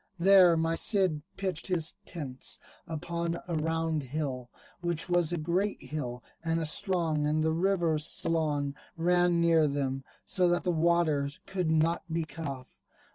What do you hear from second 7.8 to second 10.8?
Salon ran near them, so that the